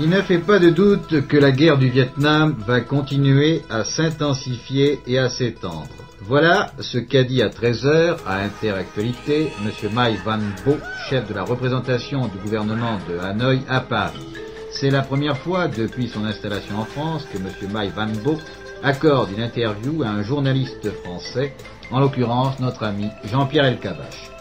[0.00, 5.00] Il ne fait pas de doute que la guerre du Vietnam va continuer à s'intensifier
[5.08, 5.88] et à s'étendre.
[6.20, 9.90] Voilà ce qu'a dit à 13h à Interactualité M.
[9.92, 10.76] Mai Van Bo,
[11.10, 14.24] chef de la représentation du gouvernement de Hanoï à Paris.
[14.70, 17.48] C'est la première fois depuis son installation en France que M.
[17.74, 18.38] Mai Van Bo
[18.84, 21.54] accorde une interview à un journaliste français,
[21.90, 24.37] en l'occurrence notre ami Jean-Pierre Elkabach.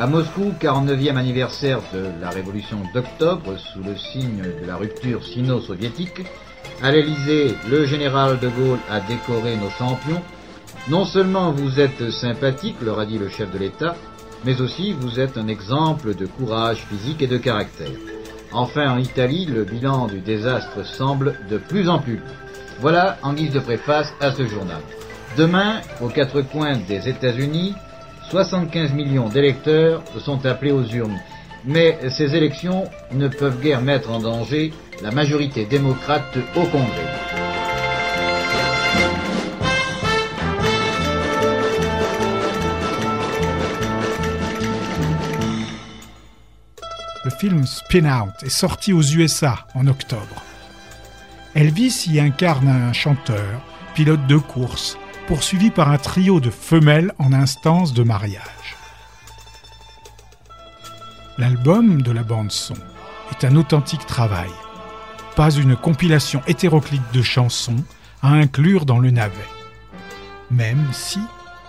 [0.00, 6.22] À Moscou, 49e anniversaire de la révolution d'octobre, sous le signe de la rupture sino-soviétique,
[6.82, 10.22] à l'Elysée, le général de Gaulle a décoré nos champions.
[10.88, 13.94] Non seulement vous êtes sympathique, leur a dit le chef de l'État,
[14.46, 17.92] mais aussi vous êtes un exemple de courage physique et de caractère.
[18.52, 22.22] Enfin, en Italie, le bilan du désastre semble de plus en plus.
[22.80, 24.80] Voilà en guise de préface à ce journal.
[25.36, 27.74] Demain, aux quatre coins des États-Unis,
[28.30, 31.18] 75 millions d'électeurs sont appelés aux urnes.
[31.64, 36.86] Mais ces élections ne peuvent guère mettre en danger la majorité démocrate au Congrès.
[47.24, 50.44] Le film Spin Out est sorti aux USA en octobre.
[51.56, 53.60] Elvis y incarne un chanteur,
[53.94, 54.96] pilote de course,
[55.30, 58.74] poursuivi par un trio de femelles en instance de mariage.
[61.38, 62.74] L'album de la bande-son
[63.30, 64.50] est un authentique travail,
[65.36, 67.76] pas une compilation hétéroclite de chansons
[68.22, 69.36] à inclure dans le navet.
[70.50, 71.20] Même si,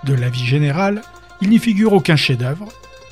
[0.06, 1.04] de l'avis général,
[1.40, 2.68] il n'y figure aucun chef-d'œuvre,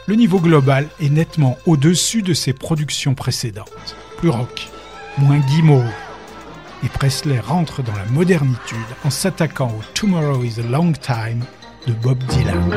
[0.07, 4.67] le niveau global est nettement au-dessus de ses productions précédentes, plus rock,
[5.19, 5.93] moins guimauve,
[6.83, 11.43] et Presley rentre dans la modernitude en s'attaquant au Tomorrow is a Long Time
[11.85, 12.69] de Bob Dylan.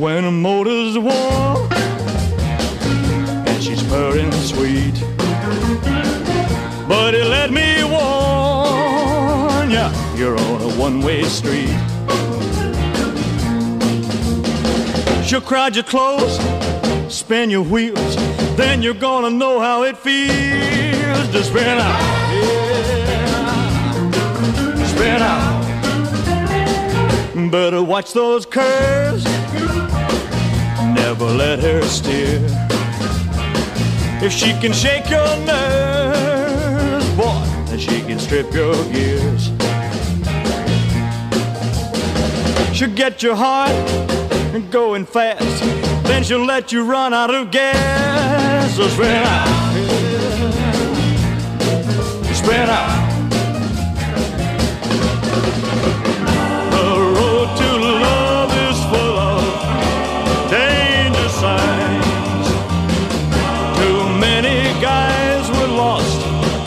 [0.00, 1.68] When a motor's warm
[3.46, 4.94] and she's purring sweet,
[6.88, 11.76] but it let me warn ya, you're on a one-way street.
[15.24, 16.38] She'll crowd you close
[17.28, 18.16] spin your wheels,
[18.56, 22.00] then you're gonna know how it feels to spin out.
[22.32, 22.86] Yeah.
[24.86, 25.60] Spin out.
[27.50, 29.24] Better watch those curves.
[30.94, 32.40] Never let her steer.
[34.22, 39.50] If she can shake your nerves, boy, then she can strip your gears.
[42.74, 43.70] She'll get your heart
[44.70, 48.74] going fast then she'll let you run out of gas.
[48.76, 49.48] So spread out,
[52.34, 53.06] spread out.
[56.70, 57.70] The road to
[58.06, 62.48] love is full of danger signs.
[63.78, 66.20] Too many guys were lost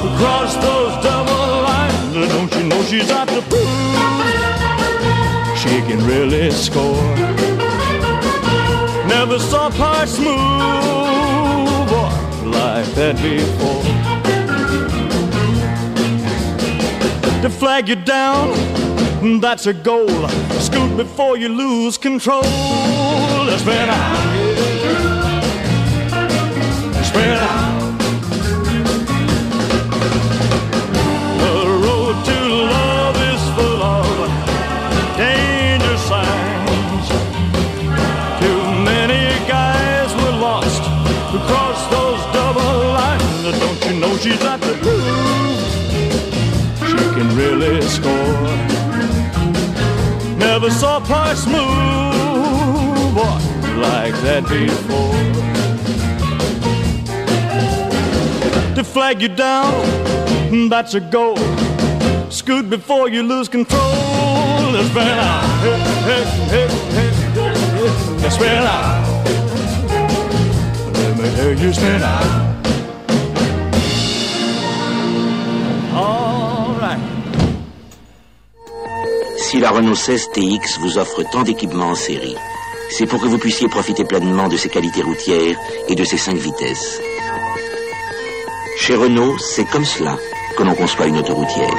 [0.10, 2.30] across those double lines.
[2.34, 3.72] Don't you know she's out to prove
[5.62, 7.51] she can really score?
[9.32, 10.28] Never saw parts move
[12.52, 13.82] like that before.
[17.42, 20.28] To flag you down, that's a goal.
[20.60, 22.42] Scoot before you lose control.
[22.42, 24.31] Let's spin out.
[47.42, 48.42] Really score.
[50.38, 53.16] Never saw parts move
[53.78, 55.16] like that before.
[58.76, 61.38] To flag you down, that's a goal.
[62.30, 63.82] Scoot before you lose control.
[64.74, 65.44] Let's spin out.
[66.10, 66.24] Hey,
[66.54, 67.10] hey, hey.
[68.22, 69.02] Let's spin out.
[70.94, 72.41] Let me hear you spin out.
[79.52, 82.38] Si la Renault 16 TX vous offre tant d'équipements en série,
[82.90, 85.58] c'est pour que vous puissiez profiter pleinement de ses qualités routières
[85.90, 87.02] et de ses 5 vitesses.
[88.78, 90.18] Chez Renault, c'est comme cela
[90.56, 91.76] que l'on conçoit une autoroutière.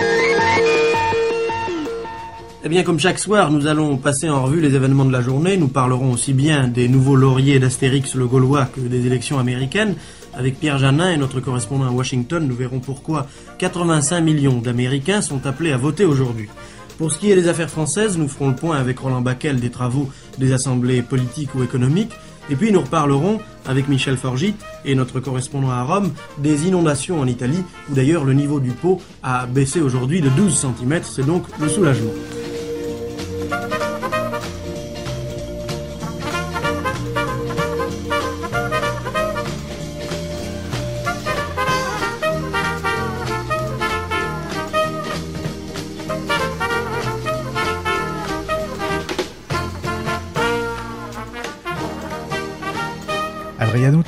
[2.63, 5.57] Eh bien, comme chaque soir, nous allons passer en revue les événements de la journée.
[5.57, 9.95] Nous parlerons aussi bien des nouveaux lauriers d'Astérix le Gaulois que des élections américaines.
[10.35, 13.27] Avec Pierre Janin et notre correspondant à Washington, nous verrons pourquoi
[13.57, 16.51] 85 millions d'Américains sont appelés à voter aujourd'hui.
[16.99, 19.71] Pour ce qui est des affaires françaises, nous ferons le point avec Roland Bacquel des
[19.71, 20.09] travaux
[20.39, 22.13] des assemblées politiques ou économiques.
[22.51, 24.55] Et puis nous reparlerons avec Michel Forgy
[24.85, 29.01] et notre correspondant à Rome des inondations en Italie, où d'ailleurs le niveau du pot
[29.23, 32.11] a baissé aujourd'hui de 12 cm, c'est donc le soulagement.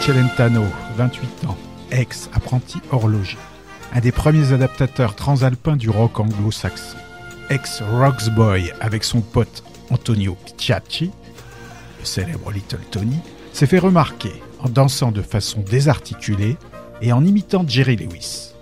[0.06, 0.67] Celentano,
[0.99, 1.56] 28 ans,
[1.91, 3.39] ex-apprenti horloger,
[3.95, 6.99] un des premiers adaptateurs transalpins du rock anglo-saxon,
[7.49, 11.11] ex-Rocks Boy avec son pote Antonio Ciacci,
[11.99, 13.17] le célèbre Little Tony,
[13.55, 16.59] s'est fait remarquer en dansant de façon désarticulée
[17.00, 18.53] et en imitant Jerry Lewis.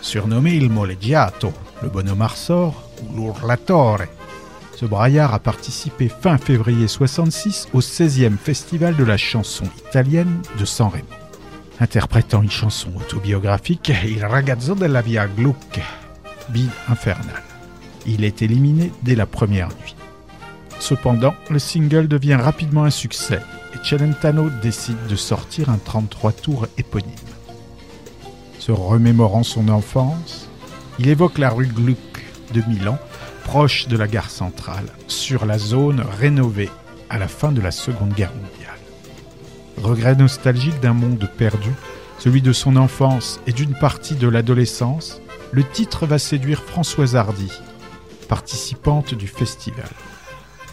[0.00, 1.52] Surnommé Il Moleggiato,
[1.82, 4.02] le bonhomme Arsor ou l'Urlatore,
[4.78, 10.64] ce braillard a participé fin février 66 au 16e festival de la chanson italienne de
[10.64, 11.02] San Remo.
[11.80, 15.80] Interprétant une chanson autobiographique, Il ragazzo della via Gluck,
[16.50, 17.42] bide infernale.
[18.06, 19.96] Il est éliminé dès la première nuit.
[20.78, 23.40] Cependant, le single devient rapidement un succès
[23.74, 27.10] et Celentano décide de sortir un 33 tours éponyme.
[28.60, 30.48] Se remémorant son enfance,
[31.00, 31.98] il évoque la rue Gluck
[32.54, 32.96] de Milan
[33.48, 36.68] proche de la gare centrale, sur la zone rénovée
[37.08, 38.78] à la fin de la Seconde Guerre mondiale.
[39.82, 41.70] Regret nostalgique d'un monde perdu,
[42.18, 47.50] celui de son enfance et d'une partie de l'adolescence, le titre va séduire Françoise Hardy,
[48.28, 49.88] participante du festival.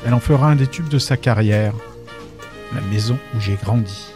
[0.06, 1.74] Elle en fera un des tubes de sa carrière,
[2.74, 4.12] La maison où j'ai grandi.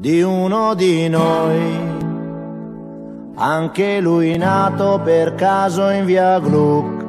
[0.00, 1.78] Di uno di noi,
[3.34, 7.04] anche lui nato per caso in via Gluck,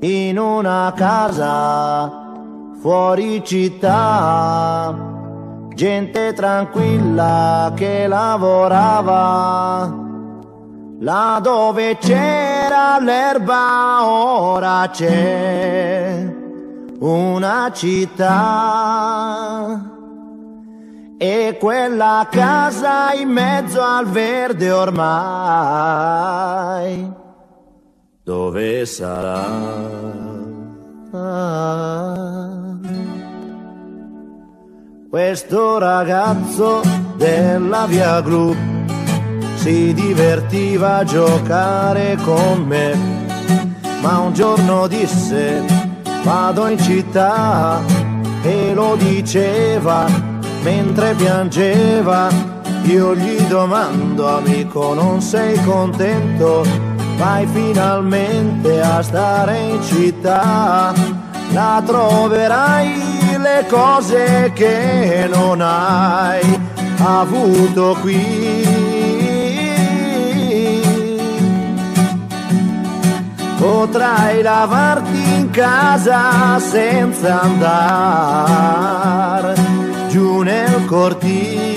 [0.00, 2.26] in una casa
[2.78, 4.94] fuori città,
[5.74, 10.04] gente tranquilla che lavorava.
[11.00, 16.34] Là dove c'era l'erba ora c'è
[16.98, 19.08] una città.
[21.20, 25.12] E quella casa in mezzo al verde ormai,
[28.22, 29.44] dove sarà?
[35.10, 36.82] Questo ragazzo
[37.16, 38.54] della via Gru
[39.56, 42.94] si divertiva a giocare con me,
[44.02, 45.64] ma un giorno disse
[46.22, 47.80] vado in città
[48.42, 52.28] e lo diceva mentre piangeva.
[52.84, 56.64] Io gli domando amico non sei contento?
[57.16, 60.94] Vai finalmente a stare in città,
[61.52, 66.58] la troverai le cose che non hai
[66.98, 68.96] avuto qui.
[73.58, 79.67] Potrai lavarti in casa senza andare
[80.08, 81.76] giù nel cortile.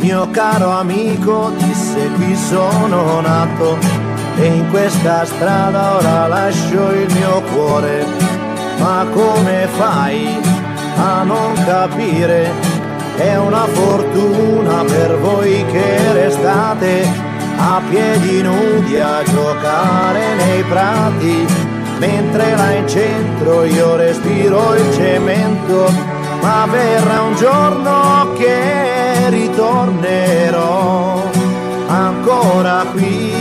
[0.00, 3.76] Mio caro amico disse qui sono nato
[4.36, 8.04] e in questa strada ora lascio il mio cuore.
[8.78, 10.40] Ma come fai
[10.96, 12.50] a non capire?
[13.16, 17.24] È una fortuna per voi che restate
[17.58, 21.46] a piedi nudi a giocare nei prati,
[21.98, 25.90] mentre là in centro io respiro il cemento,
[26.40, 31.22] ma verrà un giorno che ritornerò
[31.88, 33.34] ancora qui.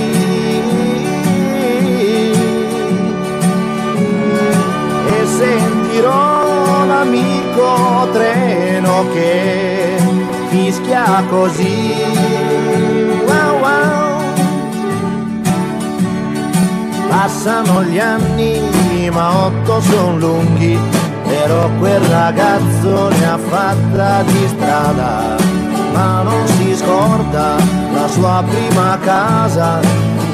[5.08, 9.98] E sentirò l'amico treno che
[10.50, 12.25] fischia così.
[17.18, 20.78] Passano gli anni, ma otto sono lunghi,
[21.26, 25.38] però quel ragazzo ne ha fatta di strada,
[25.94, 27.56] ma non si scorda
[27.94, 29.80] la sua prima casa.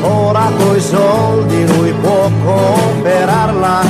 [0.01, 3.81] Ora coi soldi lui può comprarla,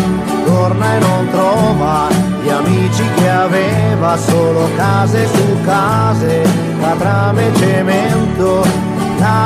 [0.44, 2.10] torna e non trova
[2.44, 6.42] gli amici che aveva, solo case su case,
[6.82, 8.91] catrame e cemento,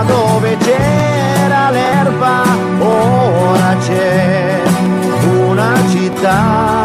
[0.06, 2.44] dove c'era l'erba,
[2.80, 4.62] ora c'è
[5.48, 6.84] una città.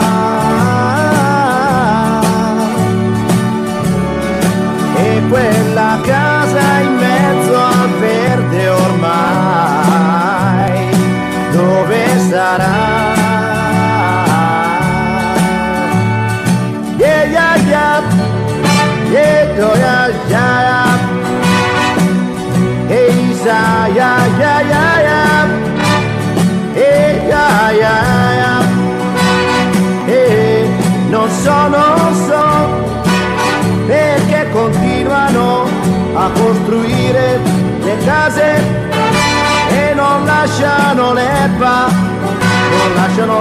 [4.97, 5.70] E quella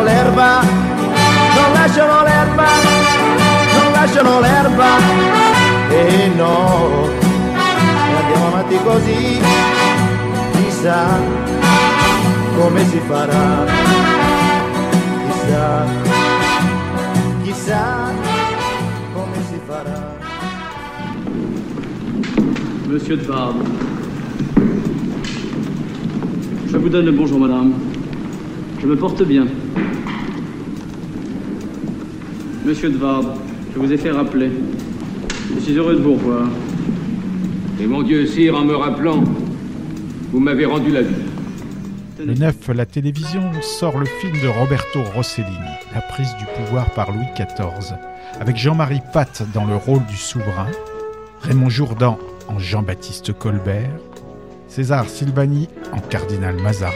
[0.04, 0.62] l'erba,
[1.56, 2.68] non lasciano l'erba,
[3.76, 3.92] non
[4.24, 4.42] non
[5.90, 6.30] e
[8.84, 9.40] così,
[10.54, 11.06] chissà
[12.58, 13.66] come si farà,
[17.44, 18.38] chissà.
[22.90, 23.64] Monsieur de Barbe.
[26.72, 27.89] Je vous donne le bonjour, madame.
[28.82, 29.46] Je me porte bien.
[32.66, 33.28] Monsieur de Varde,
[33.74, 34.52] je vous ai fait rappeler.
[35.56, 36.48] Je suis heureux de vous revoir.
[37.82, 39.24] Et mon Dieu, sire, en me rappelant,
[40.32, 41.16] vous m'avez rendu la vie.
[42.26, 45.56] Le 9, la télévision sort le film de Roberto Rossellini,
[45.94, 47.96] La prise du pouvoir par Louis XIV,
[48.40, 50.68] avec Jean-Marie Pat dans le rôle du souverain,
[51.42, 53.90] Raymond Jourdan en Jean-Baptiste Colbert,
[54.68, 56.94] César Silvani en Cardinal Mazarin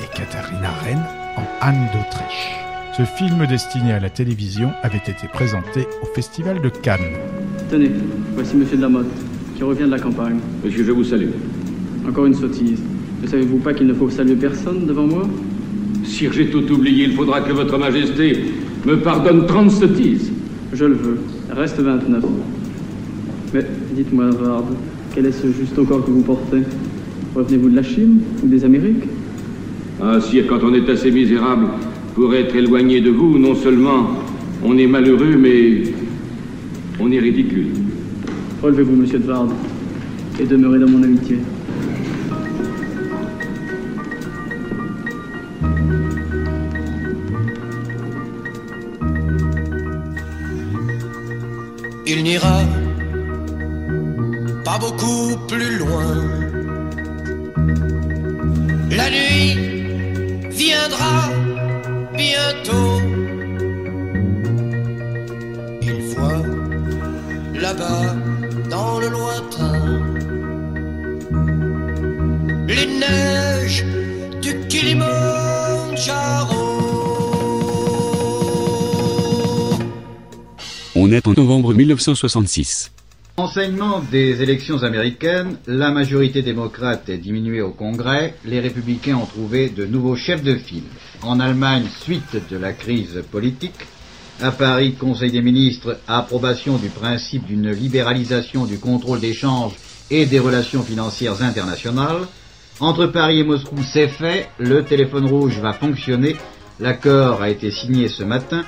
[0.00, 2.56] et Katharina Rennes en Anne d'Autriche.
[2.96, 7.16] Ce film destiné à la télévision avait été présenté au Festival de Cannes.
[7.70, 7.90] Tenez,
[8.34, 9.06] voici Monsieur de Lamotte,
[9.56, 10.38] qui revient de la campagne.
[10.64, 11.30] Monsieur, je vous salue.
[12.06, 12.80] Encore une sottise.
[13.22, 15.28] Ne savez-vous pas qu'il ne faut saluer personne devant moi?
[16.04, 17.04] Sire, j'ai tout oublié.
[17.04, 18.44] Il faudra que votre majesté
[18.84, 20.32] me pardonne 30 sottises.
[20.72, 21.20] Je le veux.
[21.50, 22.24] Reste 29.
[23.54, 24.74] Mais dites-moi, Varde,
[25.14, 26.62] quel est ce juste au corps que vous portez?
[27.34, 29.04] Revenez-vous de la Chine ou des Amériques?
[30.04, 31.68] Ah, sire, quand on est assez misérable
[32.16, 34.10] pour être éloigné de vous, non seulement
[34.64, 35.84] on est malheureux, mais
[36.98, 37.68] on est ridicule.
[38.60, 39.52] Relevez-vous, monsieur de Varde,
[40.40, 41.38] et demeurez dans mon amitié.
[52.08, 52.58] Il n'ira
[54.64, 56.02] pas beaucoup plus loin.
[58.90, 59.71] La nuit
[60.64, 61.16] viendra
[62.22, 62.94] bientôt.
[65.82, 66.42] Il voit
[67.54, 68.14] là-bas
[68.70, 69.78] dans le lointain
[72.68, 73.84] les neiges
[74.40, 76.64] du Kilimandjaro.
[80.94, 82.92] On est en novembre 1966.
[83.38, 89.70] Enseignement des élections américaines, la majorité démocrate est diminuée au Congrès, les républicains ont trouvé
[89.70, 90.82] de nouveaux chefs de file.
[91.22, 93.86] En Allemagne, suite de la crise politique,
[94.42, 99.76] à Paris, Conseil des ministres, approbation du principe d'une libéralisation du contrôle des changes
[100.10, 102.26] et des relations financières internationales.
[102.80, 106.36] Entre Paris et Moscou, c'est fait, le téléphone rouge va fonctionner,
[106.80, 108.62] l'accord a été signé ce matin.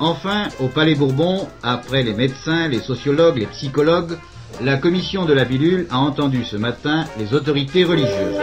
[0.00, 4.16] Enfin, au Palais Bourbon, après les médecins, les sociologues, les psychologues,
[4.62, 8.38] la commission de la pilule a entendu ce matin les autorités religieuses.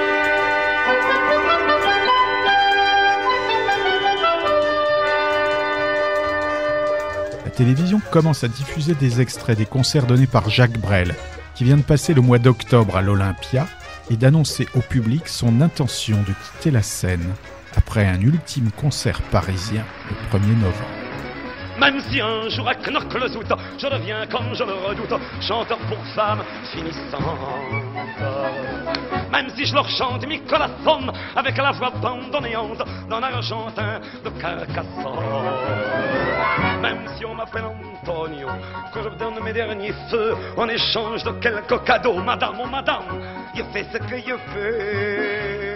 [7.46, 11.16] La télévision commence à diffuser des extraits des concerts donnés par Jacques Brel,
[11.56, 13.66] qui vient de passer le mois d'octobre à l'Olympia
[14.10, 17.34] et d'annoncer au public son intention de quitter la scène
[17.78, 21.05] après un ultime concert parisien le 1er novembre.
[21.78, 26.44] Même si un jour à Knock-le-Zout, je reviens comme je le redoute, chanteur pour femmes
[26.72, 27.22] finissante.
[29.32, 34.86] Même si je leur chante Nicolas-Son avec la voix bandonnéante d'un argentin de Carcassonne.
[36.82, 38.48] Même si on m'appelle Antonio,
[38.94, 43.04] que je donne mes derniers feux en échange de quelques cadeaux, madame, oh madame,
[43.54, 45.75] je fais ce que je fais.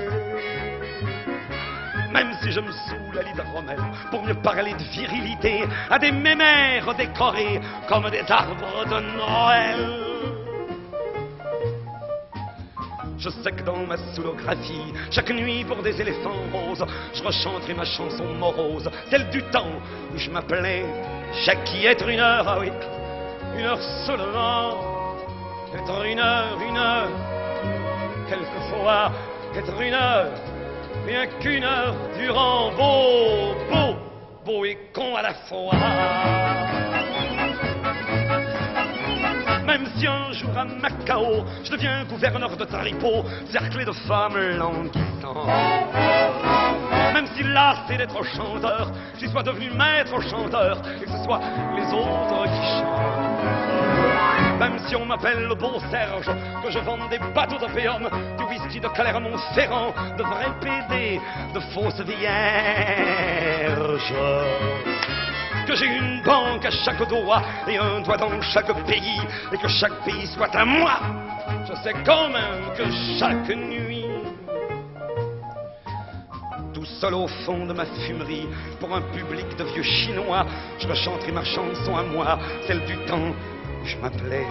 [2.11, 6.93] Même si je me saoule à l'hydromel pour mieux parler de virilité à des mémères
[6.95, 10.09] décorés comme des arbres de Noël.
[13.19, 17.83] Je sais que dans ma soulographie, chaque nuit pour des éléphants roses, je rechanterai ma
[17.83, 19.73] chanson morose, celle du temps
[20.13, 20.85] où je m'appelais
[21.43, 21.85] Jackie.
[21.85, 22.71] Être une heure, ah oui,
[23.57, 25.15] une heure seulement.
[25.75, 27.09] Être une heure, une heure,
[28.29, 29.11] quelquefois,
[29.53, 30.31] être une heure,
[31.09, 33.95] rien qu'une heure durant, beau, beau,
[34.45, 35.73] beau et con à la fois.
[39.65, 45.47] Même si un jour à Macao, je deviens gouverneur de Taripo, cerclé de femmes languissantes.
[47.13, 51.41] Même si lassé d'être chanteur, j'y sois devenu maître chanteur, et que ce soit
[51.75, 53.98] les autres qui chantent.
[54.59, 56.29] Même si on m'appelle le beau Serge,
[56.63, 61.19] que je vende des bateaux d'opium, du whisky de Clermont-Ferrand, de vrais PD,
[61.53, 64.13] de fausses vierges
[65.69, 69.21] que j'ai une banque à chaque doigt et un doigt dans chaque pays,
[69.53, 70.99] et que chaque pays soit à moi.
[71.67, 72.83] Je sais quand même que
[73.19, 74.05] chaque nuit,
[76.73, 78.47] tout seul au fond de ma fumerie,
[78.79, 80.43] pour un public de vieux chinois,
[80.79, 83.31] je rechanterai ma chanson à moi, celle du temps
[83.83, 84.45] je m'appelais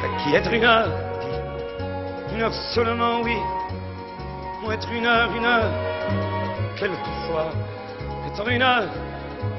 [0.00, 0.34] Jackie.
[0.34, 0.88] Être une heure,
[2.34, 3.36] une heure seulement, oui,
[4.64, 5.70] ou être une heure, une heure,
[6.78, 7.50] quelquefois,
[8.26, 8.88] être une heure,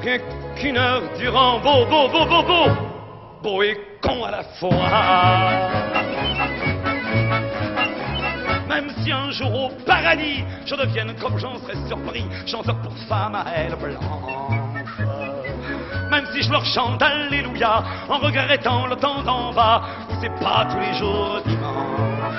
[0.02, 0.18] rien
[0.56, 2.70] qu'une heure durant, beau, beau, beau, beau, beau,
[3.42, 4.70] beau et con à la fois.
[8.68, 13.34] Même si un jour au paradis, je devienne comme j'en serais surpris, chanteur pour femme
[13.34, 14.63] à elle blanche.
[16.14, 20.64] Même si je leur chante Alléluia, en regrettant le temps d'en bas, où c'est pas
[20.70, 22.30] tous les jours dimanche.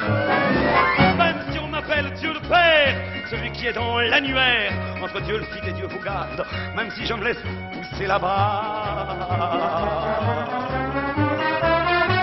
[1.17, 2.96] Même si on m'appelle Dieu le Père,
[3.29, 4.72] celui qui est dans l'annuaire,
[5.03, 7.38] entre Dieu le Fils et Dieu vous garde, même si je me laisse
[7.74, 8.63] pousser là-bas.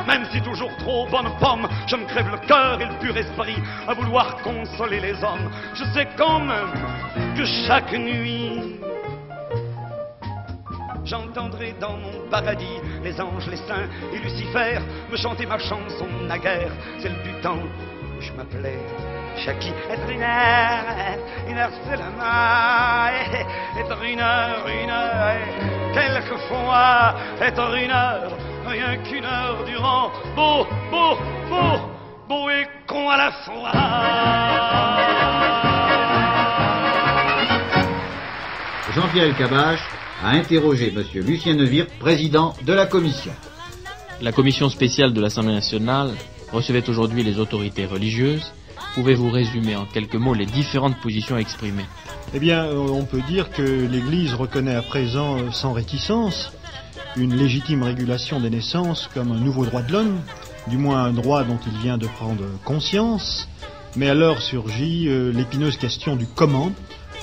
[0.06, 3.56] Même si toujours trop bonne pomme, je me crève le cœur et le pur esprit
[3.86, 6.72] à vouloir consoler les hommes, je sais quand même
[7.36, 8.80] que chaque nuit,
[11.04, 14.78] J'entendrai dans mon paradis les anges, les saints et Lucifer
[15.10, 18.78] me chanter ma chanson naguère, celle du temps où je m'appelais
[19.44, 19.72] Jackie.
[19.90, 23.08] Être une heure, une heure seulement,
[23.78, 28.36] être une heure, une heure, quelquefois être une heure,
[28.66, 31.18] rien qu'une heure durant, beau, beau,
[31.50, 31.80] beau,
[32.28, 33.72] beau et con à la fois.
[38.94, 39.80] Jean-Pierre Elkabbach
[40.22, 41.04] a interrogé M.
[41.26, 43.32] Lucien Nevire, président de la commission.
[44.20, 46.12] La commission spéciale de l'Assemblée nationale
[46.52, 48.52] recevait aujourd'hui les autorités religieuses.
[48.94, 51.86] Pouvez-vous résumer en quelques mots les différentes positions exprimées?
[52.34, 56.52] Eh bien, euh, on peut dire que l'Église reconnaît à présent euh, sans réticence
[57.16, 60.20] une légitime régulation des naissances comme un nouveau droit de l'homme,
[60.68, 63.48] du moins un droit dont il vient de prendre conscience.
[63.96, 66.72] Mais alors surgit euh, l'épineuse question du comment.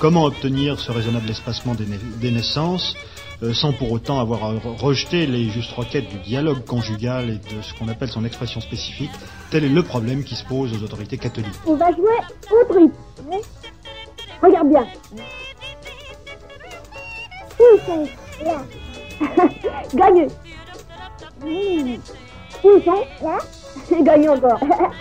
[0.00, 2.96] Comment obtenir ce raisonnable espacement des, naissances
[3.42, 7.60] euh, sans pour autant avoir à rejeté les justes requêtes du dialogue conjugal et de
[7.60, 9.10] ce qu'on appelle son expression spécifique?
[9.50, 11.52] Tel est le problème qui se pose aux autorités catholiques.
[11.66, 12.16] On va jouer
[12.50, 12.90] au trip.
[14.42, 14.86] Regarde bien.
[18.42, 18.64] Là.
[19.94, 20.28] Gagne.
[21.44, 21.98] Mmh.
[22.64, 23.06] Encore.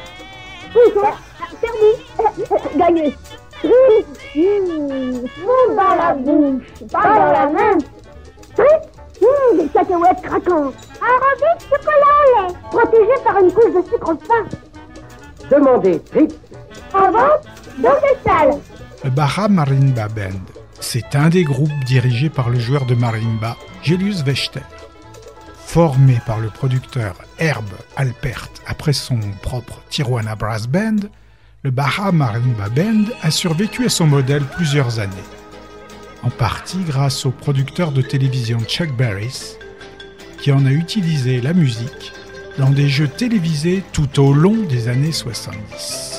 [1.62, 1.92] Perdu.
[2.78, 3.14] Gagne.
[3.64, 5.24] Mon
[5.76, 7.78] dans la bouche, pas dans la main.
[9.22, 10.76] Mmh, des cacahuètes craquantes.
[11.02, 12.54] Un rempli de chocolat au lait.
[12.72, 14.44] Protégé par une couche de sucre fin.
[15.50, 16.34] Demandez trip.
[16.94, 17.46] En vente
[17.80, 18.60] dans ces salles.
[19.04, 20.40] Le Baha Marimba Band,
[20.80, 24.62] c'est un des groupes dirigés par le joueur de marimba Julius Wechter.
[25.58, 31.08] Formé par le producteur Herb Alpert après son propre Tijuana Brass Band,
[31.64, 35.14] le Baha Marimba Band a survécu à son modèle plusieurs années.
[36.24, 39.58] En partie grâce au producteur de télévision Chuck Barris,
[40.42, 42.14] qui en a utilisé la musique
[42.58, 46.19] dans des jeux télévisés tout au long des années 70.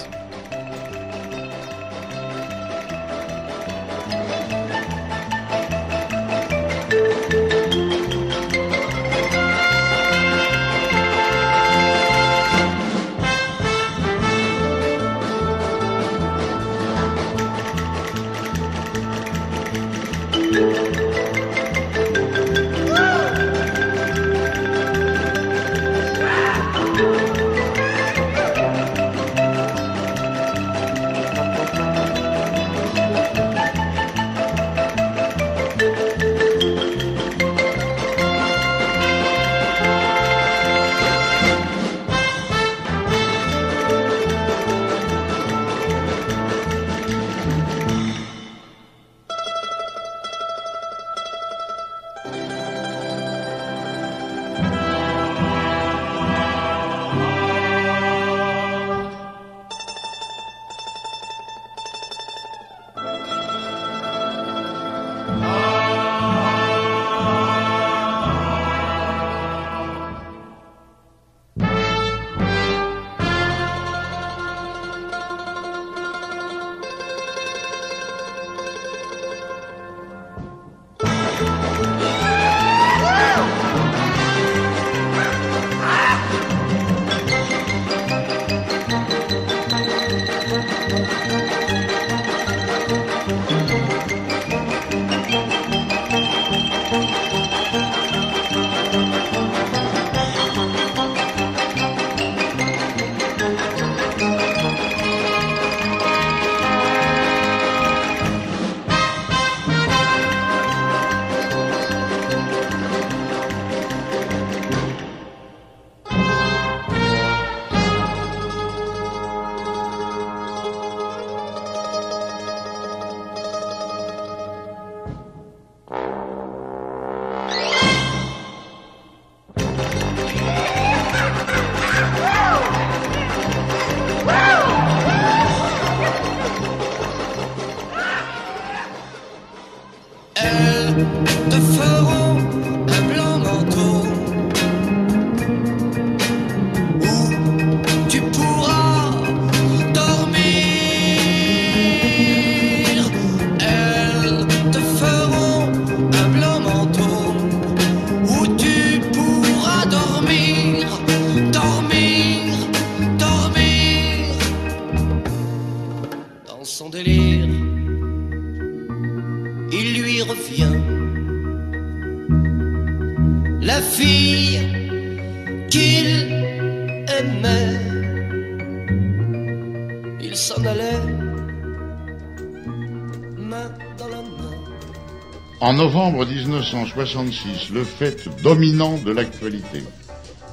[185.71, 189.85] En novembre 1966, le fait dominant de l'actualité,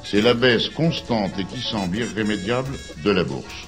[0.03, 2.71] c'est la baisse constante et qui semble irrémédiable
[3.03, 3.65] de la bourse.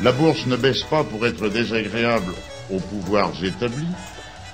[0.00, 2.34] La bourse ne baisse pas pour être désagréable
[2.72, 3.86] aux pouvoirs établis,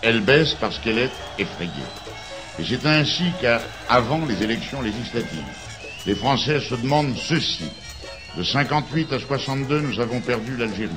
[0.03, 1.71] elle baisse parce qu'elle est effrayée.
[2.59, 5.57] Et c'est ainsi qu'avant les élections législatives,
[6.05, 7.65] les Français se demandent ceci.
[8.37, 10.91] De 58 à 62, nous avons perdu l'Algérie.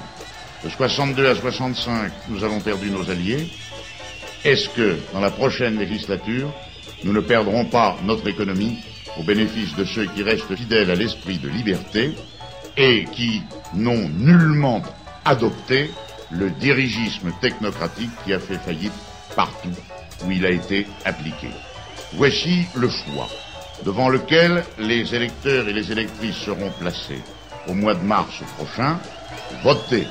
[0.66, 3.50] De 62 à 65, nous avons perdu nos alliés.
[4.46, 6.54] Est-ce que, dans la prochaine législature,
[7.04, 8.78] nous ne perdrons pas notre économie
[9.18, 12.12] au bénéfice de ceux qui restent fidèles à l'esprit de liberté
[12.78, 13.42] et qui
[13.74, 14.84] n'ont nullement
[15.26, 15.90] adopté
[16.30, 18.94] le dirigisme technocratique qui a fait faillite
[19.36, 19.74] partout
[20.24, 21.48] où il a été appliqué?
[22.14, 23.28] Voici le choix
[23.84, 27.24] devant lequel les électeurs et les électrices seront placés
[27.68, 29.00] au mois de mars prochain.
[29.64, 30.06] Voter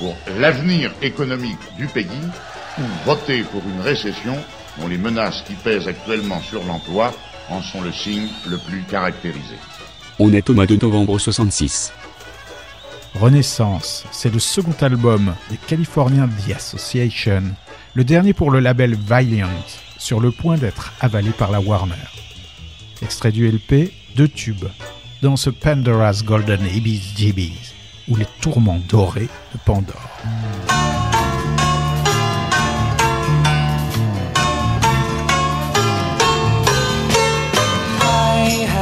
[0.00, 2.04] pour l'avenir économique du pays
[2.78, 4.36] ou voter pour une récession
[4.78, 7.12] dont les menaces qui pèsent actuellement sur l'emploi
[7.48, 9.56] en sont le signe le plus caractérisé.
[10.18, 11.92] On est au mois de novembre 66.
[13.14, 17.42] Renaissance, c'est le second album des Californiens The Association,
[17.94, 19.48] le dernier pour le label Valiant,
[19.96, 21.94] sur le point d'être avalé par la Warner.
[23.02, 24.66] Extrait du LP, deux tubes,
[25.22, 27.72] dans ce Pandora's Golden Ibis Jibbies,
[28.08, 30.10] ou les tourments dorés de Pandore.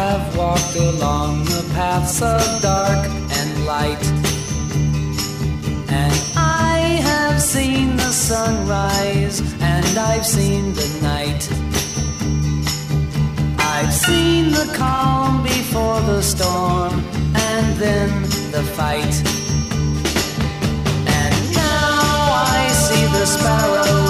[0.09, 3.03] Have walked along the paths of dark
[3.39, 4.05] and light.
[6.03, 6.77] And I
[7.11, 9.37] have seen the sunrise
[9.75, 11.43] and I've seen the night.
[13.75, 16.93] I've seen the calm before the storm
[17.51, 18.11] and then
[18.55, 19.15] the fight.
[21.21, 21.37] And
[21.67, 22.19] now
[22.57, 24.04] I see the sparrows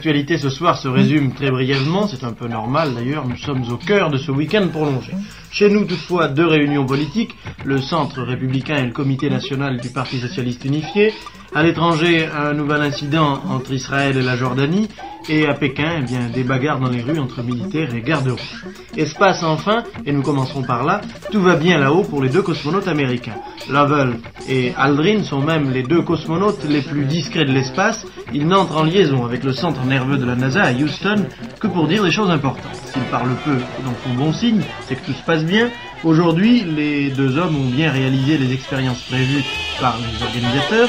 [0.00, 3.76] l'actualité ce soir se résume très brièvement, c'est un peu normal d'ailleurs, nous sommes au
[3.76, 5.12] cœur de ce week-end prolongé.
[5.50, 7.34] Chez nous, toutefois, deux réunions politiques,
[7.66, 11.12] le Centre républicain et le Comité national du Parti socialiste unifié.
[11.54, 14.88] À l'étranger, un nouvel incident entre Israël et la Jordanie.
[15.28, 18.64] Et à Pékin, eh bien, des bagarres dans les rues entre militaires et gardes rouges.
[18.96, 22.88] Espace enfin, et nous commencerons par là, tout va bien là-haut pour les deux cosmonautes
[22.88, 23.36] américains.
[23.70, 28.04] Lovell et Aldrin sont même les deux cosmonautes les plus discrets de l'espace.
[28.34, 31.26] Ils n'entrent en liaison avec le centre nerveux de la NASA à Houston
[31.60, 32.74] que pour dire des choses importantes.
[32.92, 35.70] S'ils parlent peu, donc son bon signe, c'est que tout se passe bien.
[36.02, 39.44] Aujourd'hui, les deux hommes ont bien réalisé les expériences prévues
[39.80, 40.88] par les organisateurs.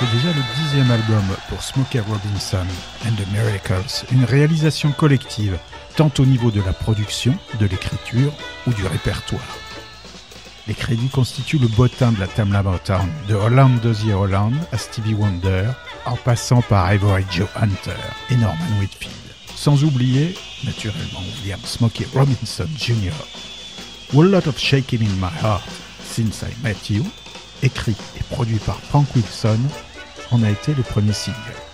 [0.00, 2.64] C'est déjà le dixième album pour Smokey Robinson
[3.06, 5.58] and the Miracles, une réalisation collective,
[5.94, 8.32] tant au niveau de la production, de l'écriture
[8.66, 9.58] ou du répertoire.
[10.66, 15.12] Les crédits constituent le bottin de la Tamla Motown, de Holland Dozier Holland à Stevie
[15.12, 15.64] Wonder,
[16.06, 19.12] en passant par Ivory Joe Hunter et Norman Whitfield.
[19.54, 20.34] Sans oublier,
[20.64, 23.12] naturellement, William Smokey Robinson Jr.
[24.14, 25.68] Whole Lot of Shaking in My Heart,
[26.10, 27.04] Since I Met You,
[27.62, 29.58] écrit et produit par Frank Wilson,
[30.30, 31.69] en a été le premier single.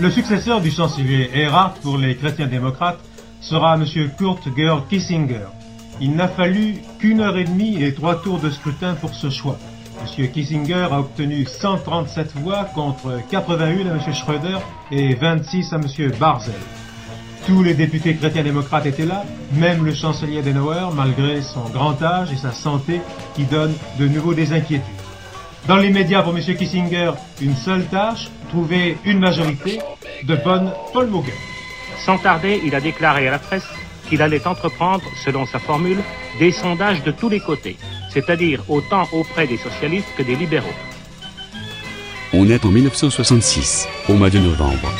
[0.00, 3.00] Le successeur du chancelier Erhard pour les chrétiens démocrates
[3.42, 3.84] sera M.
[4.16, 5.48] Kurt Georg Kissinger.
[6.00, 9.58] Il n'a fallu qu'une heure et demie et trois tours de scrutin pour ce choix.
[10.00, 10.30] M.
[10.30, 14.14] Kissinger a obtenu 137 voix contre 81 à M.
[14.14, 14.58] Schröder
[14.90, 16.12] et 26 à M.
[16.18, 16.54] Barzel.
[17.46, 22.32] Tous les députés chrétiens démocrates étaient là, même le chancelier Adenauer, malgré son grand âge
[22.32, 23.02] et sa santé
[23.34, 24.99] qui donne de nouveau des inquiétudes.
[25.66, 26.42] Dans les médias pour M.
[26.42, 29.78] Kissinger, une seule tâche, trouver une majorité
[30.24, 31.08] de bonne Paul.
[32.04, 33.66] Sans tarder, il a déclaré à la presse
[34.08, 35.98] qu'il allait entreprendre, selon sa formule,
[36.38, 37.76] des sondages de tous les côtés,
[38.12, 40.68] c'est-à-dire autant auprès des socialistes que des libéraux.
[42.32, 44.92] On est en 1966, au mois de novembre.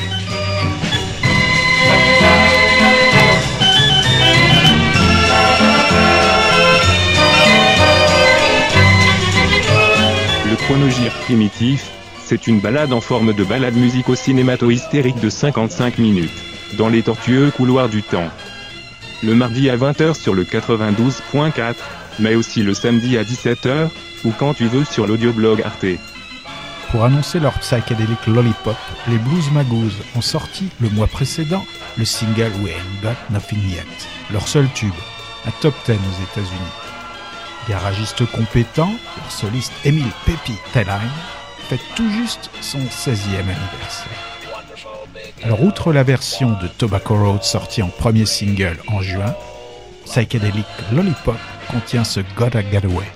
[11.23, 11.91] Primitif,
[12.25, 16.31] c'est une balade en forme de balade musico-cinémato-hystérique de 55 minutes,
[16.79, 18.29] dans les tortueux couloirs du temps.
[19.25, 21.75] Le mardi à 20h sur le 92.4,
[22.21, 23.89] mais aussi le samedi à 17h,
[24.25, 25.99] ou quand tu veux sur l'audioblog Arte.
[26.93, 28.77] Pour annoncer leur psychédélique Lollipop,
[29.09, 31.65] les Blues Magoos ont sorti le mois précédent
[31.99, 33.87] le single We Ain't Got Nothing Yet,
[34.33, 34.93] leur seul tube,
[35.47, 36.90] un top 10 aux États-Unis.
[37.69, 41.01] Garagiste compétent, leur soliste Emile Pepi Telheim
[41.69, 44.31] fête tout juste son 16e anniversaire.
[45.43, 49.35] Alors, outre la version de Tobacco Road sortie en premier single en juin,
[50.05, 51.39] Psychedelic Lollipop
[51.71, 53.07] contient ce Gotta Get Away.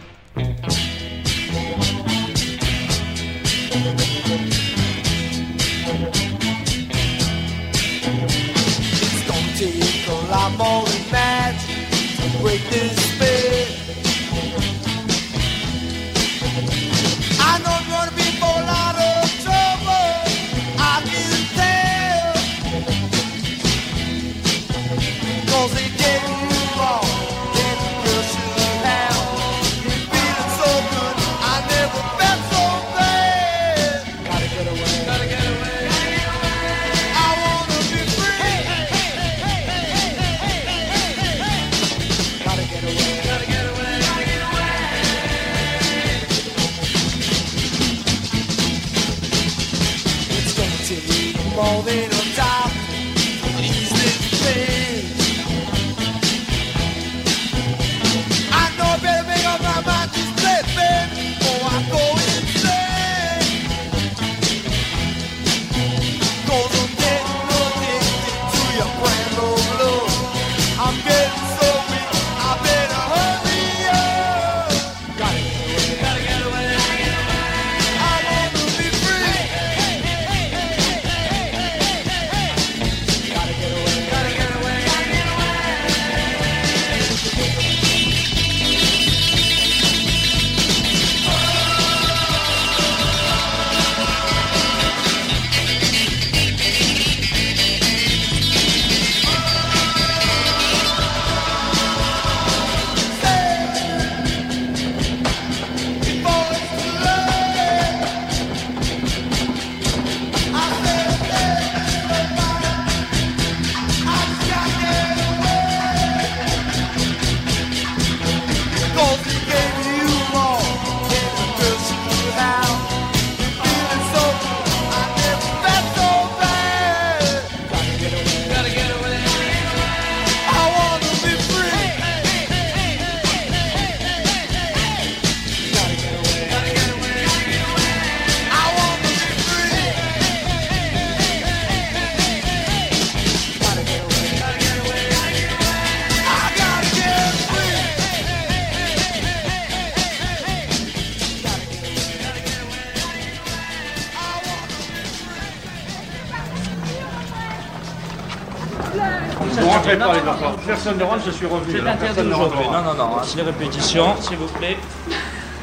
[160.85, 161.73] Personne ne rentre, je suis revenu.
[161.73, 162.67] C'est alors interdit personne ne aujourd'hui.
[162.71, 163.17] Non, non, non.
[163.23, 164.77] C'est les répétitions, s'il vous plaît.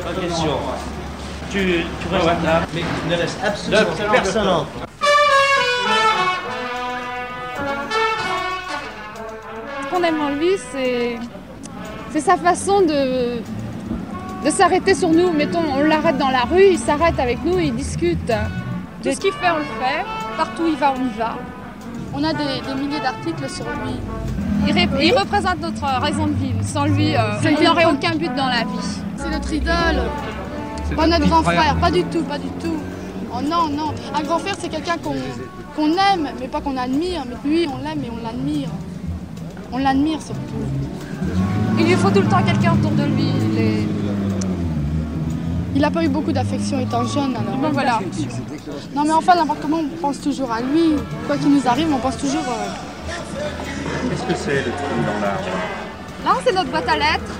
[0.04, 0.58] Pas de question.
[1.52, 4.66] Tu, tu restes là, mais ne laisse absolument personne entrer.
[9.84, 11.20] Ce qu'on aime en lui, c'est
[12.12, 13.42] c'est sa façon de,
[14.44, 15.32] de s'arrêter sur nous.
[15.32, 18.34] Mettons, on l'arrête dans la rue, il s'arrête avec nous, il discute.
[19.04, 20.04] Tout ce qu'il fait, on le fait.
[20.36, 21.36] Partout où il va, on y va.
[22.12, 24.00] On a des, des milliers d'articles sur lui.
[24.68, 26.60] Il, ré- il représente notre raison de vivre.
[26.64, 28.88] Sans lui, euh, C'est on n'aurait aucun but dans la vie.
[29.18, 30.04] C'est notre idole.
[30.96, 31.62] Pas notre grand frère.
[31.62, 32.78] frère, pas du tout, pas du tout.
[33.34, 33.94] Oh non, non.
[34.14, 35.16] Un grand frère, c'est quelqu'un qu'on
[35.76, 37.24] qu'on aime, mais pas qu'on admire.
[37.30, 38.70] Mais lui, on l'aime et on l'admire.
[39.72, 40.64] On l'admire surtout.
[41.80, 43.30] Il lui faut tout le temps quelqu'un autour de lui.
[43.54, 43.88] Il est-
[45.74, 47.56] Il n'a pas eu beaucoup d'affection étant jeune, alors.
[47.58, 48.00] Bon, voilà.
[48.94, 50.96] Non, mais enfin, n'importe comment, on pense toujours à lui.
[51.26, 52.44] Quoi qu'il nous arrive, on pense toujours.
[52.50, 52.68] euh,
[54.10, 55.46] Qu'est-ce que c'est le trou dans l'arbre
[56.26, 57.36] Là, c'est notre boîte à lettres.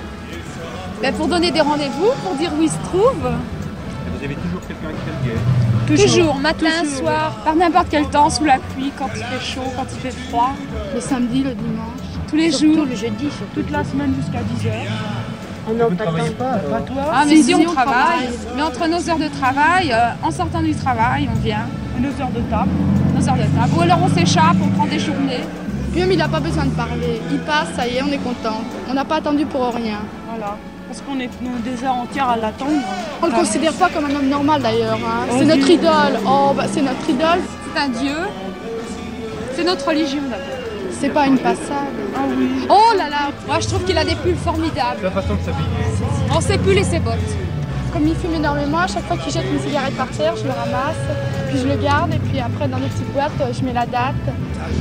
[1.00, 3.16] Ben, pour donner des rendez-vous, pour dire où il se trouve.
[3.22, 6.98] Vous avez toujours quelqu'un qui fait le guet Toujours, matin, Toujours.
[6.98, 10.16] soir, par n'importe quel temps, sous la pluie, quand il fait chaud, quand il fait
[10.28, 10.52] froid.
[10.94, 12.00] Le samedi, le dimanche.
[12.28, 12.86] Tous les Surtout jours.
[12.86, 13.60] le jeudi, surtout.
[13.60, 14.72] Toute la semaine jusqu'à 10 heures.
[15.68, 16.20] Oh non, pas toi.
[16.38, 17.02] Pas toi.
[17.12, 17.84] Ah, mais si, on, on travaille.
[17.94, 18.28] travaille.
[18.56, 21.66] Mais entre nos heures de travail, euh, en sortant du travail, on vient.
[21.96, 22.70] Et nos heures de table.
[23.14, 23.70] Nos heures de table.
[23.76, 25.44] Ou alors on s'échappe, on prend des journées.
[25.92, 27.20] Puis même, il n'a pas besoin de parler.
[27.30, 28.60] Il passe, ça y est, on est content.
[28.90, 29.98] On n'a pas attendu pour rien.
[30.28, 30.56] Voilà.
[30.88, 32.72] Parce qu'on est nous, des heures entières à l'attendre.
[33.22, 34.98] On ne le considère pas comme un homme normal d'ailleurs.
[35.04, 35.26] hein.
[35.38, 36.18] C'est notre idole.
[36.26, 37.40] Oh, bah, c'est notre idole.
[37.74, 38.16] C'est un dieu.
[39.54, 40.46] C'est notre religion d'abord.
[40.98, 41.92] C'est pas une passade.
[42.16, 42.66] Ah oui.
[42.70, 45.00] Oh là là, moi je trouve qu'il a des pulls formidables.
[45.02, 45.66] La façon de s'habiller.
[46.34, 47.16] On sait plus et ses bottes.
[47.92, 50.50] Comme il fume énormément, à chaque fois qu'il jette une cigarette par terre, je le
[50.50, 50.96] ramasse,
[51.48, 53.84] puis je le garde, et puis après dans des petites boîtes, euh, je mets la
[53.84, 54.14] date,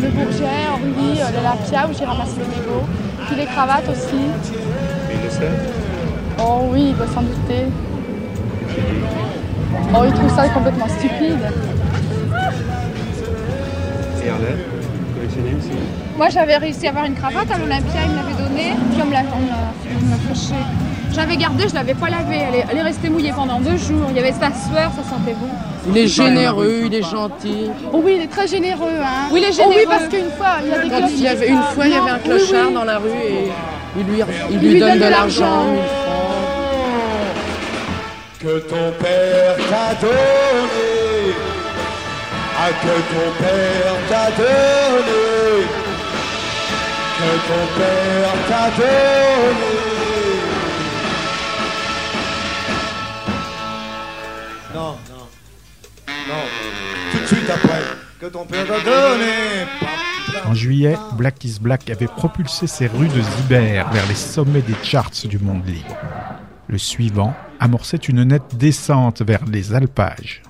[0.01, 2.85] le Bourget, Orly, euh, la Lapia, où j'ai ramassé les mégots,
[3.27, 4.15] puis les cravates aussi.
[4.15, 5.51] Mais il le sait.
[6.39, 7.65] Oh oui, il doit s'en douter.
[9.93, 11.43] Oh, il trouve ça complètement stupide.
[14.23, 14.29] Et
[15.15, 15.71] collectionner aussi.
[16.15, 19.05] Moi j'avais réussi à avoir une cravate à l'Olympia, il me l'avait donnée, puis on
[19.05, 20.63] me l'a fauchée.
[21.13, 24.07] J'avais gardé, je l'avais pas lavée, elle est, elle est restée mouillée pendant deux jours.
[24.09, 25.49] Il y avait sa sueur, ça sentait bon.
[25.89, 27.69] Il est généreux, il est gentil.
[27.91, 28.87] Oh oui, il est très généreux.
[29.01, 29.27] Hein.
[29.31, 29.89] Oui, il est Oh oui, généreux.
[29.89, 31.95] parce qu'une fois, il y a des Quand il y avait une fois, il y
[31.95, 32.73] avait un oui, clochard oui.
[32.73, 33.51] dans la rue et
[33.97, 35.65] il lui, il Il lui lui donne donne de de l'argent, l'argent.
[35.73, 36.31] 1000 francs.
[38.39, 41.35] que ton père t'a donné,
[42.57, 45.65] ah que ton père t'a donné,
[47.17, 49.90] que ton père t'a donné.
[54.81, 55.27] Non, non,
[56.27, 56.43] non,
[57.11, 57.83] tout de suite après,
[58.19, 59.67] que ton père t'a donné.
[60.43, 65.11] En juillet, Black is Black avait propulsé ses rues de vers les sommets des charts
[65.25, 65.95] du monde libre.
[66.67, 70.41] Le suivant amorçait une nette descente vers les alpages.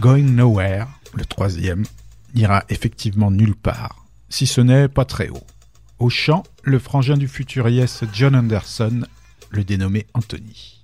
[0.00, 1.84] Going Nowhere, le troisième,
[2.34, 5.46] n'ira effectivement nulle part, si ce n'est pas très haut.
[6.00, 9.02] Au chant, le frangin du futur Yes John Anderson,
[9.50, 10.82] le dénommé Anthony.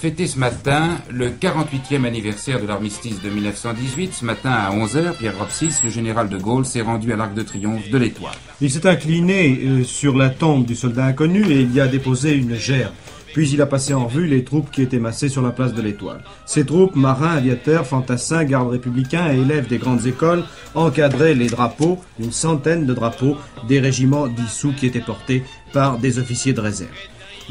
[0.00, 4.14] Fêté ce matin le 48e anniversaire de l'armistice de 1918.
[4.14, 7.42] Ce matin à 11h, Pierre Ropsis, le général de Gaulle, s'est rendu à l'Arc de
[7.42, 8.32] Triomphe de l'Étoile.
[8.62, 12.32] Il s'est incliné euh, sur la tombe du soldat inconnu et il y a déposé
[12.32, 12.94] une gerbe.
[13.34, 15.82] Puis il a passé en revue les troupes qui étaient massées sur la place de
[15.82, 16.24] l'Étoile.
[16.46, 20.44] Ces troupes, marins, aviateurs, fantassins, gardes républicains et élèves des grandes écoles,
[20.74, 23.36] encadraient les drapeaux, une centaine de drapeaux,
[23.68, 25.44] des régiments dissous qui étaient portés
[25.74, 26.88] par des officiers de réserve.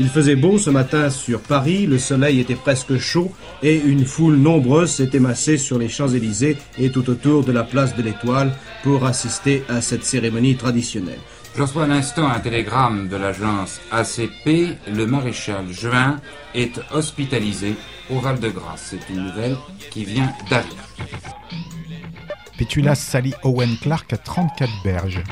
[0.02, 4.38] Il faisait beau ce matin sur Paris, le soleil était presque chaud et une foule
[4.38, 9.06] nombreuse s'était massée sur les Champs-Élysées et tout autour de la place de l'Étoile pour
[9.06, 11.20] assister à cette cérémonie traditionnelle.
[11.54, 14.78] Je reçois à l'instant un télégramme de l'agence ACP.
[14.88, 16.22] Le maréchal Juin
[16.56, 17.76] est hospitalisé
[18.10, 18.91] au Val-de-Grâce.
[18.91, 19.58] C'est une nouvelle
[19.91, 20.78] qui vient d'arriver.
[22.60, 25.24] Petula Sally Owen Clark a 34 berges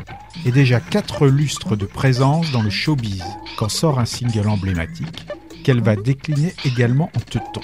[0.46, 3.22] et déjà 4 lustres de présence dans le showbiz
[3.58, 5.28] quand sort un single emblématique
[5.66, 7.60] qu'elle va décliner également en teuton.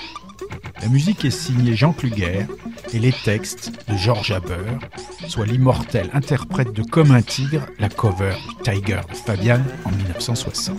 [0.82, 2.46] La musique est signée Jean Kluger
[2.92, 4.80] et les textes de George Haber,
[5.30, 10.78] soit l'immortel interprète de Comme un tigre, la cover du Tiger de Fabian en 1960.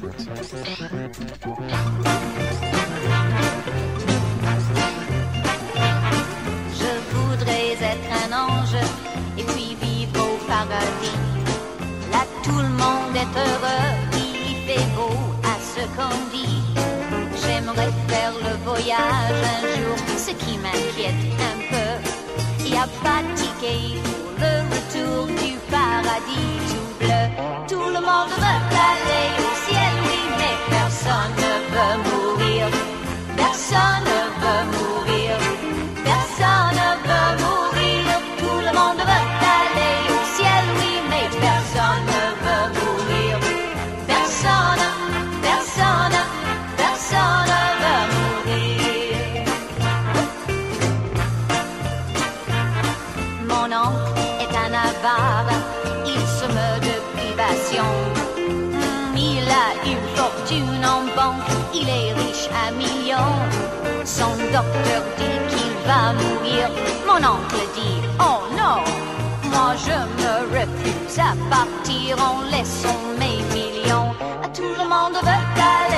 [20.39, 22.65] Qui m'inquiète un peu.
[22.65, 27.25] Y a pas de ticket pour le retour du paradis tout bleu.
[27.69, 32.67] Tout le monde veut aller au ciel, oui, mais personne ne veut mourir.
[33.37, 34.04] Personne
[64.17, 66.71] Son docteur dit qu'il va mourir.
[67.05, 68.79] Mon oncle dit Oh non,
[69.51, 74.13] moi je me refuse à partir en laissant mes millions.
[74.55, 75.94] Tout le monde veut aller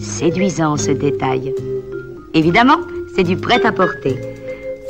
[0.00, 1.54] Séduisant ce détail.
[2.34, 2.78] Évidemment,
[3.14, 4.16] c'est du prêt-à-porter.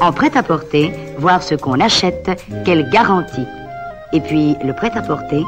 [0.01, 2.31] En prêt-à-porter, voir ce qu'on achète,
[2.65, 3.47] quelle garantie.
[4.13, 5.43] Et puis, le prêt-à-porter,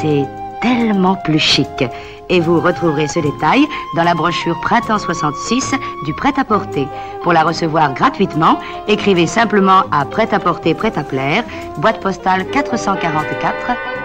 [0.00, 0.24] c'est
[0.60, 1.84] tellement plus chic.
[2.30, 3.66] Et vous retrouverez ce détail
[3.96, 5.74] dans la brochure Printemps 66
[6.04, 6.86] du prêt-à-porter.
[7.22, 11.44] Pour la recevoir gratuitement, écrivez simplement à Prêt-à-porter Prêt-à-plaire,
[11.78, 13.54] boîte postale 444,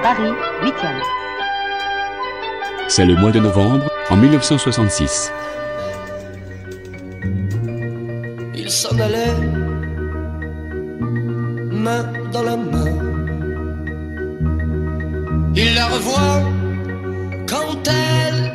[0.02, 0.34] Paris
[0.64, 1.17] 8e.
[2.90, 5.32] C'est le mois de novembre, en 1966.
[8.56, 9.36] Il s'en allait,
[11.70, 12.86] main dans la main.
[15.56, 16.42] Il la revoit
[17.48, 18.54] quand elle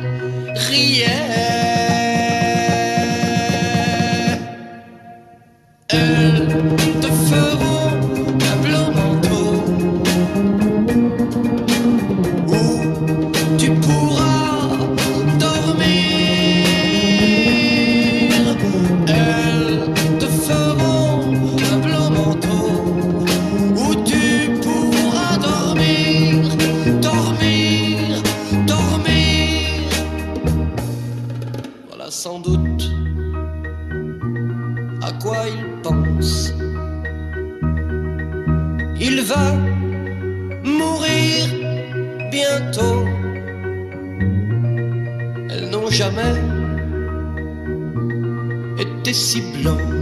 [0.55, 1.92] riait.
[49.33, 49.92] Si blanches.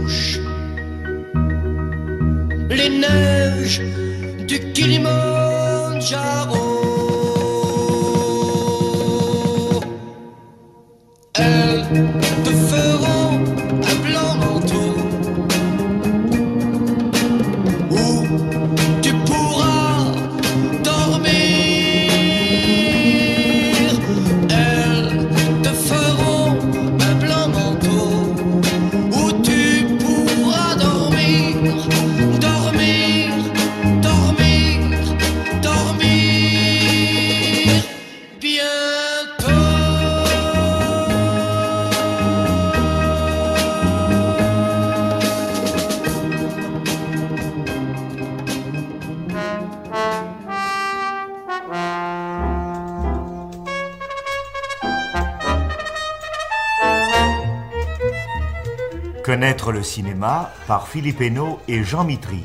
[59.82, 62.44] Cinéma par Philippe Hainaut et Jean Mitry,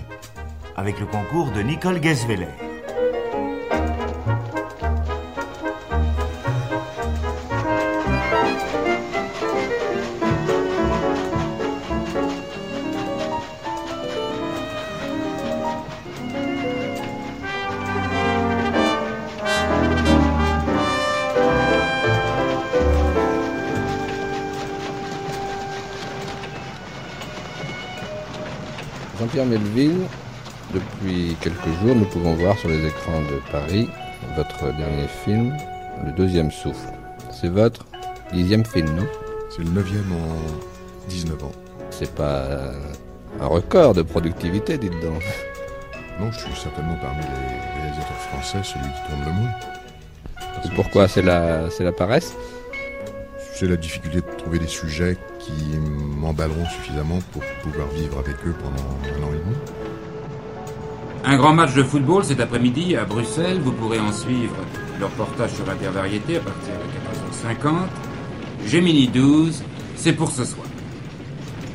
[0.75, 2.66] avec le concours de Nicole Guesveller.
[29.45, 30.01] Melville,
[30.73, 33.89] depuis quelques jours, nous pouvons voir sur les écrans de Paris
[34.35, 35.55] votre dernier film,
[36.05, 36.89] Le Deuxième Souffle.
[37.31, 37.85] C'est votre
[38.33, 39.07] dixième film, non?
[39.49, 41.51] C'est le neuvième en 19 ans.
[41.89, 42.71] C'est pas
[43.39, 45.23] un record de productivité, dites donc.
[46.19, 49.51] Non, je suis certainement parmi les réalisateurs français celui qui tourne le moins.
[50.65, 52.33] Et pourquoi C'est la, c'est la paresse?
[53.53, 55.17] C'est la difficulté de trouver des sujets
[55.47, 55.77] qui
[56.19, 59.55] m'emballeront suffisamment pour pouvoir vivre avec eux pendant un an et demi.
[61.25, 63.59] Un grand match de football cet après-midi à Bruxelles.
[63.59, 64.55] Vous pourrez en suivre
[64.99, 68.67] le reportage sur Intervariété à partir de 14h50.
[68.67, 69.63] Gemini 12,
[69.95, 70.67] c'est pour ce soir.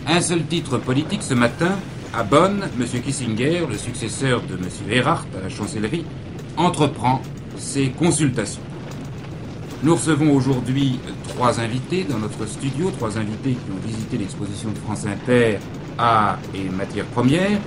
[0.07, 1.77] Un seul titre politique ce matin.
[2.15, 3.03] À Bonn, M.
[3.03, 4.69] Kissinger, le successeur de M.
[4.91, 6.05] Erhardt à la chancellerie,
[6.59, 7.23] entreprend
[7.57, 8.61] ses consultations.
[9.85, 14.79] Nous recevons aujourd'hui trois invités dans notre studio, trois invités qui ont visité l'exposition de
[14.79, 15.59] France Inter
[15.99, 17.59] Art et matières premières.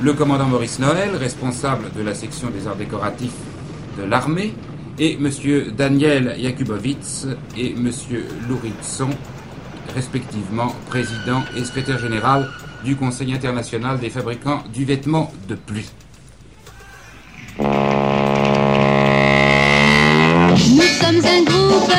[0.00, 3.36] Le commandant Maurice Noël, responsable de la section des arts décoratifs
[3.98, 4.54] de l'armée,
[4.98, 5.30] et M.
[5.76, 7.26] Daniel Jakubowicz
[7.58, 7.90] et M.
[8.48, 9.10] Louritson,
[9.94, 12.48] respectivement président et secrétaire général
[12.82, 15.90] du Conseil international des fabricants du vêtement de pluie.
[21.08, 21.92] Sommes un groupe,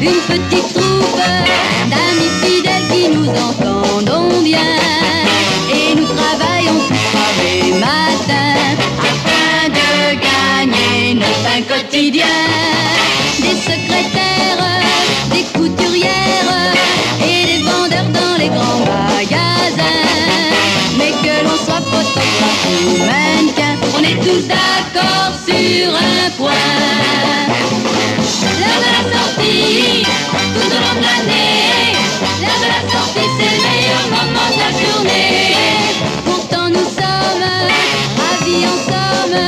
[0.00, 1.22] une petite troupe
[1.90, 4.72] d'amis fidèles qui nous entendons bien.
[5.72, 8.50] Et nous travaillons tout soir et matin
[9.10, 9.90] afin de
[10.28, 12.38] gagner notre quotidien.
[13.38, 14.66] Des secrétaires,
[15.32, 16.74] des couturières
[17.22, 20.08] et des vendeurs dans les grands magasins.
[20.98, 23.69] Mais que l'on soit photographe ou mannequin,
[24.00, 26.52] on est tous d'accord sur un point.
[28.60, 30.04] L'heure de la sortie,
[30.54, 31.92] tout au long de l'année.
[32.40, 35.54] L'heure de la sortie, c'est le meilleur moment de la journée.
[36.24, 37.46] Pourtant, nous sommes
[38.20, 39.40] ravis en somme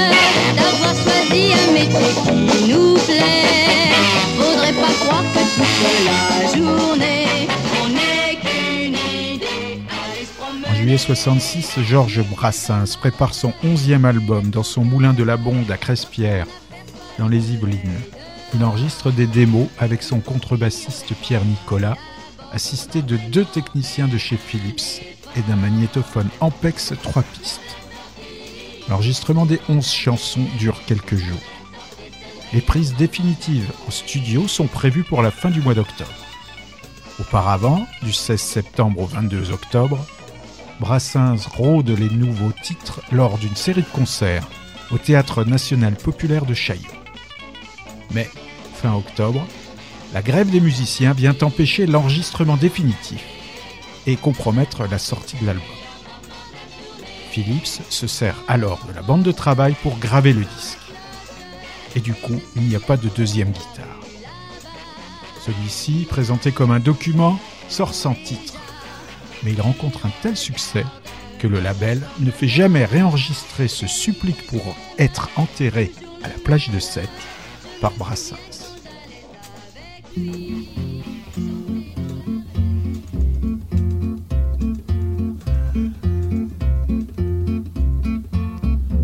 [0.56, 3.94] d'avoir choisi un métier qui nous plaît.
[4.36, 7.21] Faudrait pas croire que toute la journée,
[10.82, 15.76] juillet 66, Georges Brassens prépare son onzième album dans son moulin de la Bonde à
[15.76, 16.48] Crespierre,
[17.20, 18.00] dans les Yvelines.
[18.52, 21.96] Il enregistre des démos avec son contrebassiste Pierre Nicolas,
[22.52, 25.04] assisté de deux techniciens de chez Philips
[25.36, 27.60] et d'un magnétophone Ampex 3 pistes.
[28.88, 31.38] L'enregistrement des 11 chansons dure quelques jours.
[32.52, 36.10] Les prises définitives en studio sont prévues pour la fin du mois d'octobre.
[37.20, 40.04] Auparavant, du 16 septembre au 22 octobre,
[40.80, 44.48] Brassens rôde les nouveaux titres lors d'une série de concerts
[44.90, 46.82] au Théâtre national populaire de Chaillot.
[48.12, 48.28] Mais,
[48.74, 49.46] fin octobre,
[50.12, 53.24] la grève des musiciens vient empêcher l'enregistrement définitif
[54.06, 55.64] et compromettre la sortie de l'album.
[57.30, 60.78] Philips se sert alors de la bande de travail pour graver le disque.
[61.96, 64.00] Et du coup, il n'y a pas de deuxième guitare.
[65.40, 68.51] Celui-ci, présenté comme un document, sort sans titre.
[69.44, 70.84] Mais il rencontre un tel succès
[71.38, 74.62] que le label ne fait jamais réenregistrer ce supplique pour
[74.98, 75.90] être enterré
[76.22, 77.08] à la plage de Sète
[77.80, 78.36] par Brassens.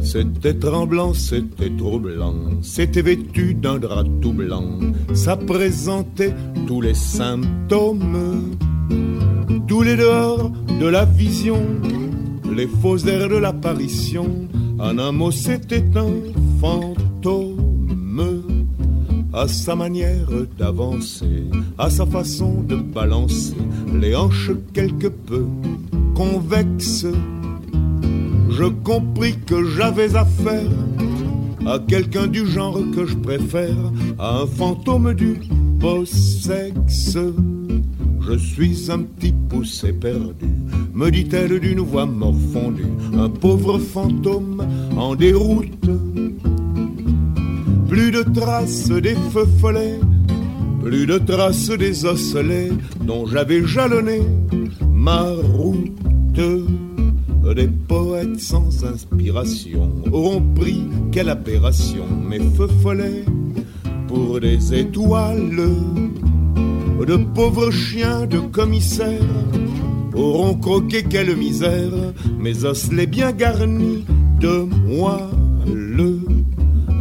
[0.01, 4.79] C'était tremblant, c'était troublant, c'était vêtu d'un drap tout blanc,
[5.13, 6.35] ça présentait
[6.67, 8.57] tous les symptômes,
[9.79, 10.51] tous les dehors
[10.81, 11.63] de la vision,
[12.53, 14.27] les fausses airs de l'apparition,
[14.81, 16.15] en un mot c'était un
[16.61, 18.43] fantôme.
[19.33, 21.45] À sa manière d'avancer,
[21.79, 23.55] à sa façon de balancer,
[23.95, 25.47] les hanches quelque peu
[26.17, 27.07] convexes,
[28.51, 30.73] je compris que j'avais affaire
[31.65, 35.39] à quelqu'un du genre que je préfère, à un fantôme du
[35.79, 37.17] beau sexe.
[38.31, 40.45] Je suis un petit poussé perdu,
[40.93, 42.85] me dit-elle d'une voix morfondue,
[43.17, 44.67] un pauvre fantôme
[44.99, 45.89] en déroute.
[47.89, 49.99] Plus de traces des feux follets,
[50.85, 54.21] plus de traces des osselets dont j'avais jalonné
[54.93, 56.41] ma route.
[57.57, 63.25] Des poètes sans inspiration auront pris quelle aberration mes feux follets
[64.07, 65.73] pour des étoiles.
[67.09, 69.23] De pauvres chiens de commissaires
[70.15, 74.05] auront croqué quelle misère mes osselets bien garnis
[74.41, 76.19] de moelle.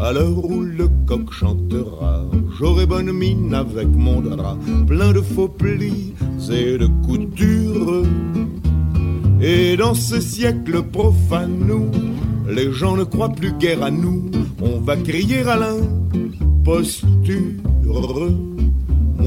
[0.01, 2.23] À l'heure où le coq chantera,
[2.57, 6.13] j'aurai bonne mine avec mon drap plein de faux plis
[6.51, 8.05] et de coutures.
[9.41, 11.91] Et dans ce siècle profane, nous,
[12.49, 14.31] les gens ne croient plus guère à nous.
[14.61, 17.07] On va crier à l'imposture.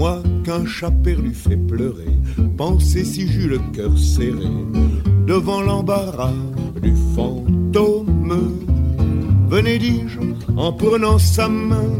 [0.00, 0.64] Moi qu'un
[1.04, 2.16] perdu fait pleurer,
[2.56, 4.48] pensez si j'eus le cœur serré
[5.26, 6.32] devant l'embarras
[6.80, 8.56] du fantôme.
[9.50, 10.20] Venez, dis-je,
[10.56, 11.98] en prenant sa main,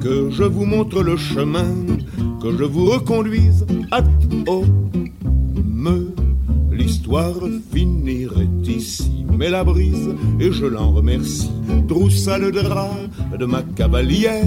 [0.00, 1.72] que je vous montre le chemin,
[2.42, 4.02] que je vous reconduise à
[5.72, 6.12] me.
[6.72, 7.36] L'histoire
[7.72, 10.08] finirait ici, mais la brise,
[10.40, 11.52] et je l'en remercie,
[11.86, 12.90] troussa le drap
[13.38, 14.42] de ma cavalière.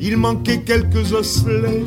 [0.00, 1.84] Il manquait quelques osselets,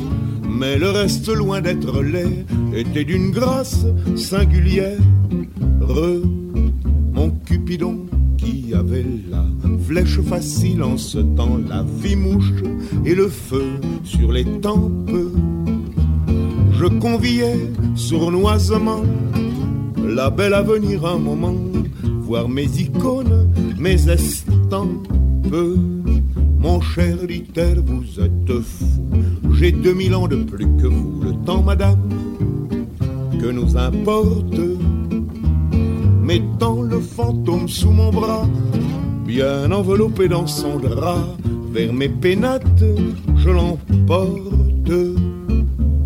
[0.48, 4.98] mais le reste loin d'être laid était d'une grâce singulière.
[7.12, 8.06] Mon Cupidon
[8.36, 9.44] qui avait la
[9.86, 12.52] flèche facile en ce temps, la vie mouche
[13.04, 13.64] et le feu
[14.02, 15.10] sur les tempes.
[16.72, 19.02] Je conviais sournoisement
[20.04, 21.54] la belle à venir un moment,
[22.20, 25.06] voir mes icônes, mes estampes.
[26.66, 28.86] Mon cher dit-elle, vous êtes fou,
[29.52, 32.08] j'ai deux mille ans de plus que vous, le temps, madame,
[33.40, 34.58] que nous importe.
[36.24, 38.48] Mettant le fantôme sous mon bras,
[39.24, 41.24] bien enveloppé dans son drap,
[41.70, 42.84] vers mes pénates,
[43.36, 44.90] je l'emporte.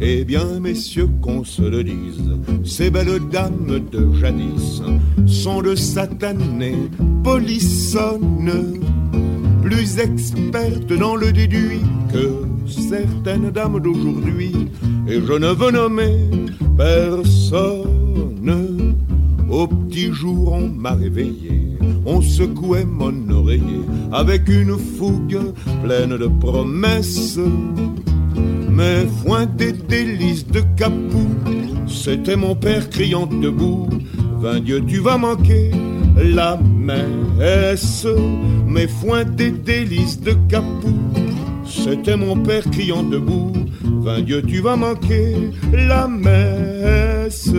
[0.02, 2.34] Eh bien, messieurs, qu'on se le dise,
[2.64, 4.82] ces belles dames de jadis
[5.26, 6.90] sont de satanées
[7.24, 8.74] polissonnes,
[9.70, 11.80] plus expertes dans le déduit
[12.12, 14.68] que certaines dames d'aujourd'hui,
[15.06, 16.28] et je ne veux nommer
[16.76, 18.66] personne.
[19.48, 25.38] Au petit jour, on m'a réveillé, on secouait mon oreiller avec une fougue
[25.84, 27.38] pleine de promesses.
[28.70, 31.28] Mais foin des délices de Capou,
[31.86, 33.88] c'était mon père criant debout.
[34.40, 35.70] Vain Dieu, tu vas manquer
[36.16, 38.06] la messe.
[38.66, 40.98] Mais foin des délices de Capou,
[41.64, 43.52] c'était mon père criant debout.
[44.02, 45.34] Vain Dieu, tu vas manquer
[45.72, 47.52] la messe.